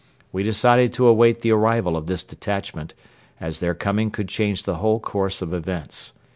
[0.31, 2.95] We decided to await the arrival of this detachment,
[3.39, 6.13] as their coming could change the whole course of events.